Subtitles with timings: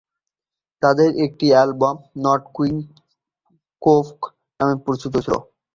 [0.81, 1.95] তাদের একটি album
[2.23, 2.87] "Not Quite
[3.81, 4.17] Folk"
[4.59, 5.35] নামে পরিচিত ছিল।